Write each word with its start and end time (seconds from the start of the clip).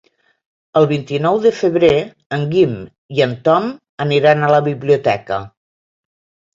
El 0.79 0.87
vint-i-nou 0.91 1.37
de 1.43 1.51
febrer 1.57 1.91
en 2.39 2.49
Guim 2.55 2.75
i 3.19 3.23
en 3.29 3.39
Tom 3.51 3.71
aniran 4.09 4.45
a 4.45 4.53
la 4.57 4.67
biblioteca. 4.73 5.45